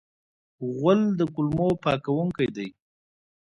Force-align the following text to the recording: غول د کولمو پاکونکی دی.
غول 0.75 1.01
د 1.17 1.21
کولمو 1.33 1.69
پاکونکی 1.83 2.47
دی. 2.55 2.67